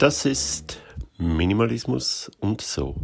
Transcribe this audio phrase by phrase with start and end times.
[0.00, 0.80] Das ist
[1.18, 2.96] Minimalismus und so.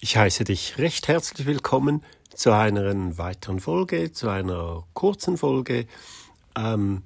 [0.00, 2.02] Ich heiße dich recht herzlich willkommen
[2.34, 5.86] zu einer weiteren Folge, zu einer kurzen Folge,
[6.56, 7.02] ähm,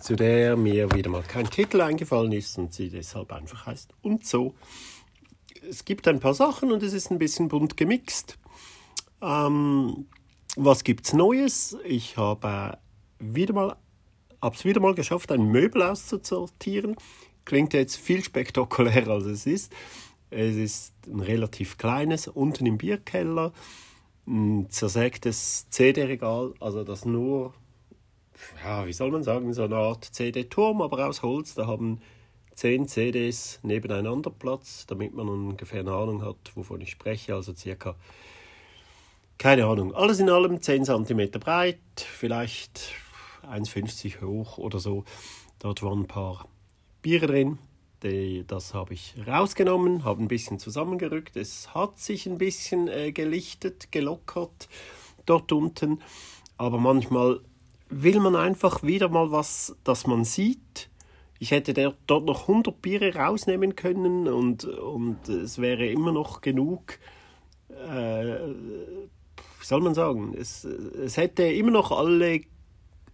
[0.00, 4.24] zu der mir wieder mal kein Titel eingefallen ist und sie deshalb einfach heißt und
[4.24, 4.54] so.
[5.68, 8.38] Es gibt ein paar Sachen und es ist ein bisschen bunt gemixt.
[9.20, 10.06] Ähm,
[10.54, 11.76] was gibt's Neues?
[11.84, 12.78] Ich habe
[13.18, 13.76] wieder mal,
[14.40, 16.94] hab's wieder mal geschafft, ein Möbel auszusortieren
[17.44, 19.72] klingt jetzt viel spektakulärer als es ist.
[20.30, 23.52] Es ist ein relativ kleines, unten im Bierkeller,
[24.26, 27.54] ein zersägtes CD-Regal, also das nur,
[28.64, 31.54] ja, wie soll man sagen, so eine Art CD-Turm, aber aus Holz.
[31.54, 32.00] Da haben
[32.54, 37.96] zehn CDs nebeneinander Platz, damit man ungefähr eine Ahnung hat, wovon ich spreche, also circa,
[39.38, 42.92] keine Ahnung, alles in allem 10 cm breit, vielleicht
[43.42, 45.04] 1,50 hoch oder so.
[45.58, 46.48] Dort waren ein paar
[47.04, 47.58] Bier drin.
[48.46, 51.36] Das habe ich rausgenommen, habe ein bisschen zusammengerückt.
[51.36, 54.70] Es hat sich ein bisschen äh, gelichtet, gelockert
[55.26, 56.00] dort unten.
[56.56, 57.40] Aber manchmal
[57.90, 60.88] will man einfach wieder mal was, das man sieht.
[61.38, 61.74] Ich hätte
[62.06, 66.98] dort noch 100 Biere rausnehmen können und, und es wäre immer noch genug.
[67.68, 70.34] Äh, wie soll man sagen?
[70.38, 72.40] Es, es hätte immer noch alle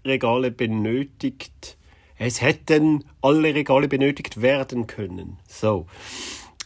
[0.05, 1.77] Regale benötigt
[2.21, 5.39] es hätten alle Regale benötigt werden können.
[5.49, 5.87] So.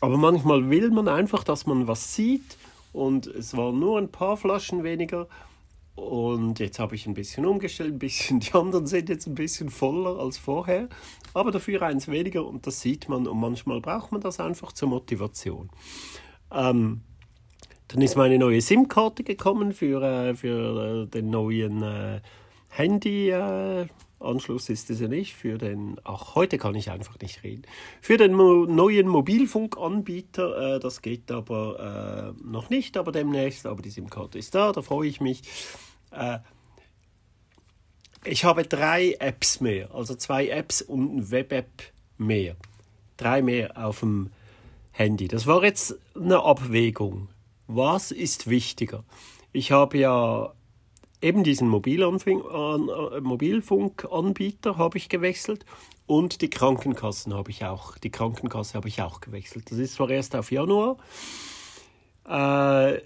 [0.01, 2.59] Aber manchmal will man einfach, dass man was sieht
[2.93, 5.29] und es waren nur ein paar Flaschen weniger
[5.95, 9.71] und jetzt habe ich ein bisschen umgestellt, ein bisschen, die anderen sind jetzt ein bisschen
[9.71, 10.89] voller als vorher,
[11.35, 14.89] aber dafür eins weniger und das sieht man und manchmal braucht man das einfach zur
[14.89, 15.71] Motivation.
[16.51, 17.03] Ähm,
[17.87, 22.21] dann ist meine neue SIM-Karte gekommen für, äh, für äh, den neuen äh,
[22.71, 23.33] Handy.
[24.21, 27.63] Anschluss ist es ja nicht für den, ach, heute kann ich einfach nicht reden,
[28.01, 33.83] für den mo neuen Mobilfunkanbieter, äh, das geht aber äh, noch nicht, aber demnächst, aber
[33.83, 35.43] die SIM-Karte ist da, da freue ich mich.
[36.11, 36.39] Äh,
[38.25, 41.83] ich habe drei Apps mehr, also zwei Apps und eine Web-App
[42.17, 42.57] mehr.
[43.17, 44.31] Drei mehr auf dem
[44.93, 45.29] Handy.
[45.29, 47.29] Das war jetzt eine Abwägung.
[47.67, 49.05] Was ist wichtiger?
[49.53, 50.55] Ich habe ja
[51.25, 55.65] eben diesen äh, Mobilfunkanbieter habe ich gewechselt
[56.07, 59.71] und die Krankenkassen habe ich auch, die Krankenkasse habe ich auch gewechselt.
[59.71, 60.99] Das ist zwar erst auf Januar.
[62.27, 63.01] Äh,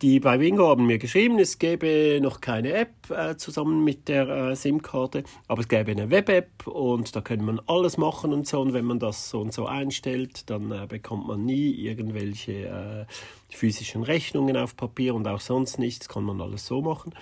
[0.00, 4.54] die bei Wingo haben mir geschrieben, es gäbe noch keine App äh, zusammen mit der
[4.56, 8.60] SIM-Karte, aber es gäbe eine Web-App und da könnte man alles machen und so.
[8.60, 13.06] Und wenn man das so und so einstellt, dann bekommt man nie irgendwelche
[13.48, 17.12] physischen Rechnungen auf Papier und auch sonst nichts, kann man alles so machen.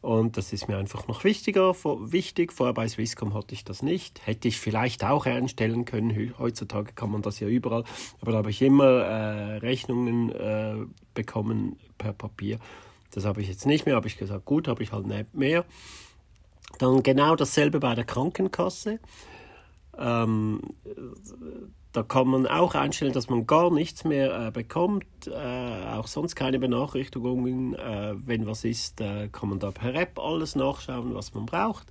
[0.00, 2.52] Und das ist mir einfach noch wichtiger, wichtig.
[2.52, 4.26] Vorher bei Swisscom hatte ich das nicht.
[4.26, 6.34] Hätte ich vielleicht auch einstellen können.
[6.38, 7.84] Heutzutage kann man das ja überall.
[8.20, 10.76] Aber da habe ich immer äh, Rechnungen äh,
[11.12, 12.58] bekommen per Papier.
[13.10, 13.94] Das habe ich jetzt nicht mehr.
[13.94, 15.66] Habe ich gesagt, gut, habe ich halt App mehr.
[16.78, 19.00] Dann genau dasselbe bei der Krankenkasse.
[19.98, 20.62] Ähm,
[21.92, 26.36] da kann man auch einstellen, dass man gar nichts mehr äh, bekommt, äh, auch sonst
[26.36, 27.74] keine Benachrichtigungen.
[27.74, 31.88] Äh, wenn was ist, äh, kann man da per App alles nachschauen, was man braucht.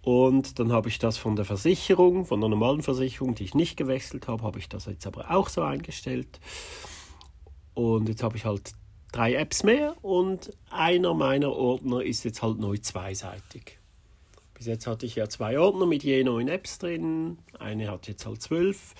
[0.00, 3.76] Und dann habe ich das von der Versicherung, von der normalen Versicherung, die ich nicht
[3.76, 6.40] gewechselt habe, habe ich das jetzt aber auch so eingestellt.
[7.74, 8.72] Und jetzt habe ich halt
[9.12, 13.78] drei Apps mehr und einer meiner Ordner ist jetzt halt neu zweiseitig.
[14.62, 17.38] Bis jetzt hatte ich ja zwei Ordner mit je neun Apps drin.
[17.58, 18.94] Eine hat jetzt halt zwölf.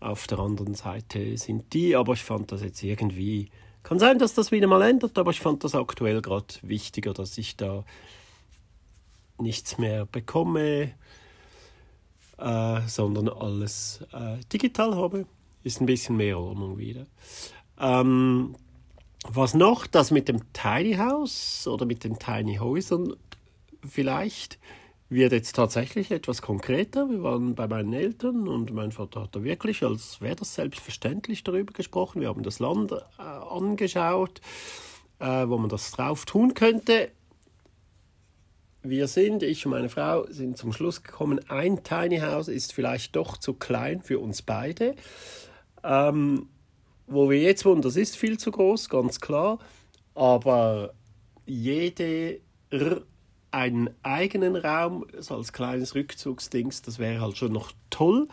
[0.00, 3.50] Auf der anderen Seite sind die, aber ich fand das jetzt irgendwie.
[3.84, 7.38] Kann sein, dass das wieder mal ändert, aber ich fand das aktuell gerade wichtiger, dass
[7.38, 7.84] ich da
[9.38, 10.90] nichts mehr bekomme,
[12.38, 15.26] äh, sondern alles äh, digital habe.
[15.62, 17.06] Ist ein bisschen mehr Ordnung wieder.
[17.78, 18.56] Ähm,
[19.22, 19.86] was noch?
[19.86, 23.14] Das mit dem Tiny House oder mit den Tiny Häusern
[23.88, 24.58] vielleicht
[25.08, 27.08] wird jetzt tatsächlich etwas konkreter.
[27.08, 31.44] Wir waren bei meinen Eltern und mein Vater hat da wirklich, als wäre das selbstverständlich
[31.44, 32.20] darüber gesprochen.
[32.20, 34.40] Wir haben das Land äh, angeschaut,
[35.20, 37.12] äh, wo man das drauf tun könnte.
[38.82, 43.16] Wir sind, ich und meine Frau, sind zum Schluss gekommen, ein Tiny House ist vielleicht
[43.16, 44.94] doch zu klein für uns beide.
[45.82, 46.48] Ähm,
[47.06, 49.58] wo wir jetzt wohnen, das ist viel zu groß, ganz klar.
[50.14, 50.94] Aber
[51.46, 52.40] jede
[53.56, 58.28] einen eigenen Raum, so als kleines Rückzugsdings, das wäre halt schon noch toll.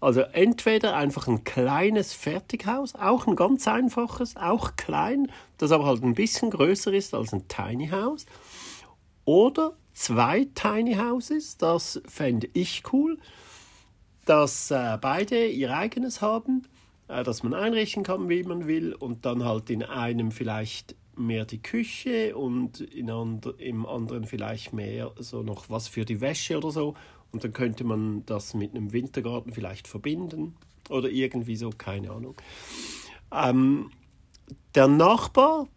[0.00, 6.02] Also entweder einfach ein kleines Fertighaus, auch ein ganz einfaches, auch klein, das aber halt
[6.02, 8.26] ein bisschen größer ist als ein Tiny House.
[9.24, 13.18] Oder zwei Tiny Houses, das fände ich cool.
[14.26, 16.66] dass äh, beide ihr eigenes haben,
[17.08, 21.44] äh, dass man einrichten kann, wie man will, und dann halt in einem vielleicht mehr
[21.44, 26.58] die Küche und in and im anderen vielleicht mehr so noch was für die Wäsche
[26.58, 26.94] oder so.
[27.32, 30.56] Und dann könnte man das mit einem Wintergarten vielleicht verbinden
[30.88, 32.36] oder irgendwie so, keine Ahnung.
[33.32, 33.90] Ähm,
[34.74, 35.68] der Nachbar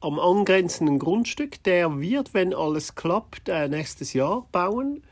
[0.00, 5.02] am angrenzenden Grundstück, der wird, wenn alles klappt, äh, nächstes Jahr bauen.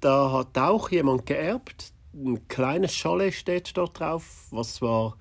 [0.00, 1.92] Da hat auch jemand geerbt.
[2.12, 5.16] Ein kleines Chalet steht dort drauf, was zwar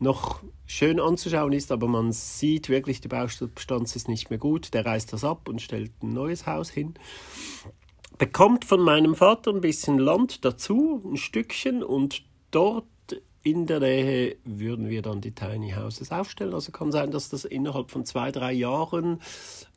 [0.00, 4.72] noch schön anzuschauen ist, aber man sieht wirklich, die Bausubstanz ist nicht mehr gut.
[4.74, 6.94] Der reißt das ab und stellt ein neues Haus hin.
[8.18, 12.86] Bekommt von meinem Vater ein bisschen Land dazu, ein Stückchen, und dort
[13.42, 16.54] in der Nähe würden wir dann die Tiny Houses aufstellen.
[16.54, 19.20] Also kann sein, dass das innerhalb von zwei, drei Jahren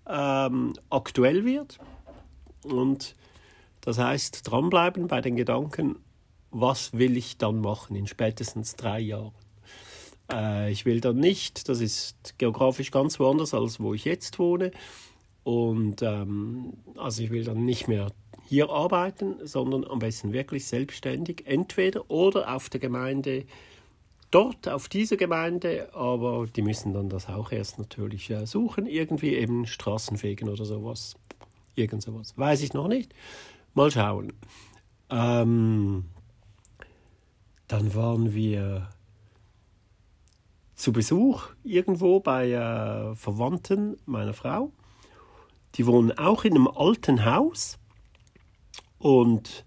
[0.08, 1.80] ähm, aktuell wird.
[2.64, 3.16] Und
[3.82, 5.98] das heißt, dranbleiben bei den Gedanken,
[6.52, 9.43] was will ich dann machen in spätestens drei Jahren.
[10.32, 14.72] Äh, ich will dann nicht, das ist geografisch ganz woanders, als wo ich jetzt wohne.
[15.44, 18.12] Und ähm, also ich will dann nicht mehr
[18.46, 23.46] hier arbeiten, sondern am besten wirklich selbstständig, entweder oder auf der Gemeinde,
[24.32, 29.36] dort auf dieser Gemeinde, aber die müssen dann das auch erst natürlich äh, suchen, irgendwie
[29.36, 31.16] eben Straßenfegen oder sowas.
[31.76, 32.34] Irgend sowas.
[32.38, 33.14] Weiß ich noch nicht.
[33.74, 34.34] Mal schauen.
[35.10, 36.06] Ähm,
[37.68, 38.90] dann waren wir
[40.76, 44.72] zu Besuch irgendwo bei äh, Verwandten meiner Frau.
[45.76, 47.80] Die wohnen auch in einem alten Haus
[49.00, 49.66] und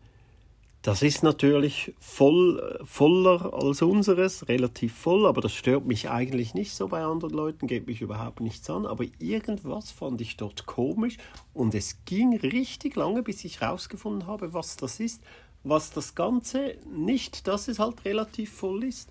[0.86, 6.76] das ist natürlich voll, voller als unseres, relativ voll, aber das stört mich eigentlich nicht
[6.76, 8.86] so bei anderen Leuten, geht mich überhaupt nichts an.
[8.86, 11.16] Aber irgendwas fand ich dort komisch
[11.52, 15.24] und es ging richtig lange, bis ich herausgefunden habe, was das ist.
[15.64, 19.10] Was das Ganze nicht, dass es halt relativ voll ist,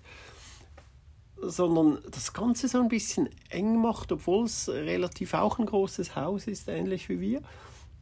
[1.40, 6.46] sondern das Ganze so ein bisschen eng macht, obwohl es relativ auch ein großes Haus
[6.46, 7.42] ist, ähnlich wie wir.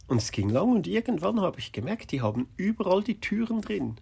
[0.07, 3.97] Und es ging lang und irgendwann habe ich gemerkt, die haben überall die Türen drin.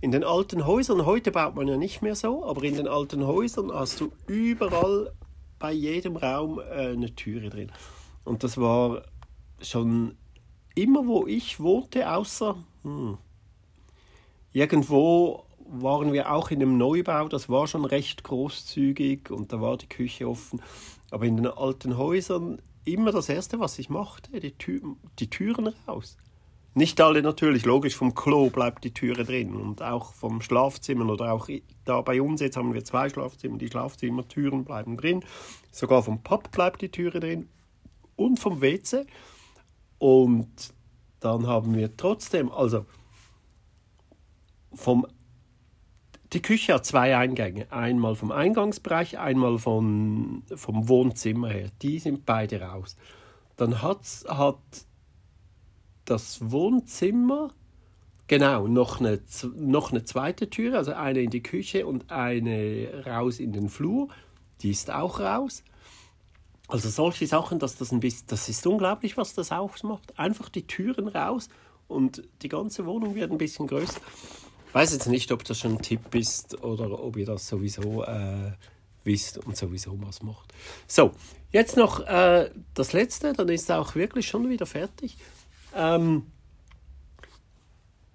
[0.00, 3.26] In den alten Häusern, heute baut man ja nicht mehr so, aber in den alten
[3.26, 5.12] Häusern hast du überall
[5.58, 7.72] bei jedem Raum äh, eine Türe drin.
[8.24, 9.02] Und das war
[9.60, 10.16] schon
[10.74, 13.18] immer, wo ich wohnte, außer hm,
[14.52, 19.76] irgendwo waren wir auch in einem Neubau, das war schon recht großzügig und da war
[19.76, 20.60] die Küche offen.
[21.10, 24.80] Aber in den alten Häusern immer das Erste, was ich machte, die, Tür,
[25.18, 26.16] die Türen raus.
[26.74, 31.32] Nicht alle natürlich, logisch, vom Klo bleibt die Türe drin und auch vom Schlafzimmer oder
[31.32, 31.48] auch
[31.84, 35.24] da bei uns, jetzt haben wir zwei Schlafzimmer, die Schlafzimmertüren bleiben drin,
[35.72, 37.48] sogar vom Pub bleibt die Türe drin
[38.16, 39.06] und vom WC.
[39.98, 40.72] Und
[41.20, 42.86] dann haben wir trotzdem, also
[44.72, 45.06] vom
[46.32, 47.70] die Küche hat zwei Eingänge.
[47.72, 51.70] Einmal vom Eingangsbereich, einmal von, vom Wohnzimmer her.
[51.82, 52.96] Die sind beide raus.
[53.56, 54.58] Dann hat's, hat
[56.04, 57.50] das Wohnzimmer
[58.26, 59.20] genau noch eine,
[59.56, 64.08] noch eine zweite Tür, also eine in die Küche und eine raus in den Flur.
[64.60, 65.64] Die ist auch raus.
[66.68, 70.18] Also solche Sachen, dass das ein bisschen, das ist unglaublich, was das ausmacht.
[70.18, 71.48] Einfach die Türen raus
[71.88, 74.00] und die ganze Wohnung wird ein bisschen größer.
[74.68, 78.04] Ich weiß jetzt nicht, ob das schon ein Tipp ist oder ob ihr das sowieso
[78.04, 78.52] äh,
[79.02, 80.52] wisst und sowieso was macht.
[80.86, 81.12] So,
[81.50, 85.16] jetzt noch äh, das letzte, dann ist er auch wirklich schon wieder fertig.
[85.74, 86.26] Ähm,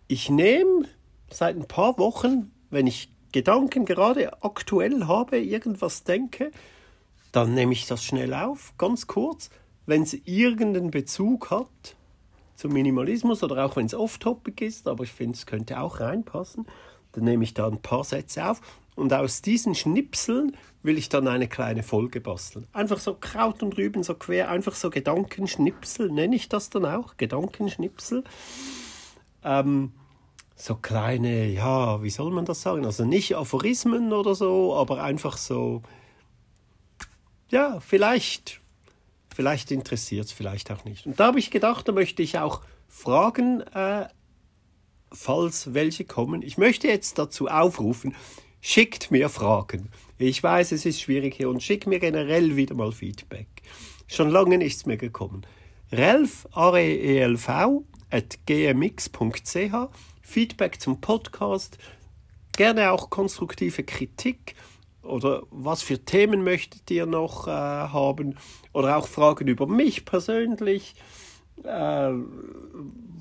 [0.08, 0.88] ich nehme
[1.32, 6.52] seit ein paar Wochen, wenn ich Gedanken gerade aktuell habe, irgendwas denke,
[7.32, 9.50] dann nehme ich das schnell auf, ganz kurz.
[9.88, 11.96] Wenn es irgendeinen Bezug hat
[12.56, 16.66] zum Minimalismus oder auch wenn es off-topic ist, aber ich finde, es könnte auch reinpassen.
[17.14, 18.62] Dann nehme ich da ein paar Sätze auf
[18.96, 22.68] und aus diesen Schnipseln will ich dann eine kleine Folge basteln.
[22.74, 27.18] Einfach so Kraut und Rüben so quer, einfach so Gedankenschnipsel, nenne ich das dann auch,
[27.18, 28.24] Gedankenschnipsel.
[29.44, 29.94] Ähm,
[30.56, 32.86] so kleine, ja, wie soll man das sagen?
[32.86, 35.82] Also nicht Aphorismen oder so, aber einfach so,
[37.50, 38.62] ja, vielleicht
[39.34, 41.06] Vielleicht interessiert es, vielleicht auch nicht.
[41.06, 44.08] Und da habe ich gedacht, da möchte ich auch fragen, äh,
[45.12, 46.42] falls welche kommen.
[46.42, 48.16] Ich möchte jetzt dazu aufrufen,
[48.62, 49.90] schickt mir Fragen.
[50.18, 53.48] Ich weiß, es ist schwierig hier und schickt mir generell wieder mal Feedback.
[54.08, 55.46] Schon lange nichts mehr gekommen.
[55.92, 59.76] Relf, R-E-E-L-V, at gmx.ch.
[60.22, 61.78] Feedback zum Podcast.
[62.56, 64.56] Gerne auch konstruktive Kritik
[65.04, 68.36] oder was für Themen möchtet ihr noch äh, haben
[68.74, 70.96] oder auch Fragen über mich persönlich.
[71.64, 72.12] äh,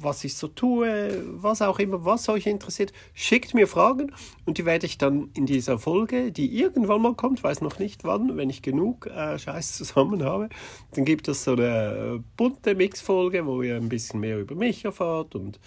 [0.02, 2.92] was ich so tue, was auch immer, was euch interessiert.
[3.14, 4.12] Schickt mir Fragen
[4.44, 8.04] und die werde ich dann in dieser Folge, die irgendwann mal kommt, weiß noch nicht
[8.04, 10.48] wann, wenn ich genug äh, Scheiß zusammen habe,
[10.92, 14.84] dann gibt es so eine äh, bunte Mix-Folge, wo ihr ein bisschen mehr über mich
[14.84, 15.60] erfahrt und,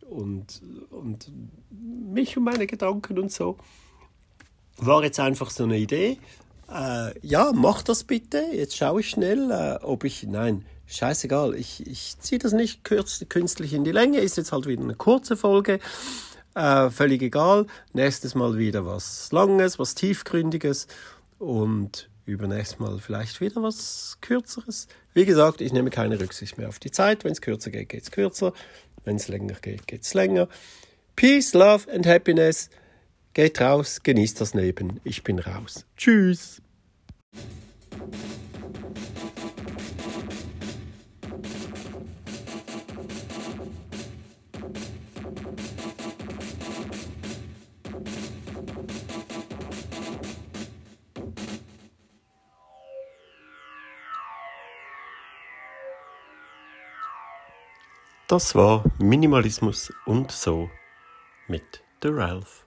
[0.00, 1.30] und, und
[1.70, 3.58] mich und meine Gedanken und so.
[4.76, 6.18] War jetzt einfach so eine Idee.
[6.72, 8.42] Äh, ja, mach das bitte.
[8.52, 10.24] Jetzt schaue ich schnell, äh, ob ich.
[10.24, 11.54] Nein, scheißegal.
[11.54, 14.18] Ich, ich ziehe das nicht künstlich in die Länge.
[14.18, 15.78] Ist jetzt halt wieder eine kurze Folge.
[16.54, 17.66] Äh, völlig egal.
[17.92, 20.86] Nächstes Mal wieder was Langes, was Tiefgründiges.
[21.38, 24.88] Und übernächstes Mal vielleicht wieder was Kürzeres.
[25.12, 27.24] Wie gesagt, ich nehme keine Rücksicht mehr auf die Zeit.
[27.24, 28.52] Wenn es kürzer geht, geht es kürzer.
[29.04, 30.48] Wenn es länger geht, geht es länger.
[31.16, 32.70] Peace, Love and Happiness.
[33.34, 35.00] Geht raus, genießt das Leben.
[35.02, 35.84] Ich bin raus.
[35.96, 36.62] Tschüss.
[58.28, 60.70] Das war Minimalismus und so
[61.48, 62.63] mit The Ralph.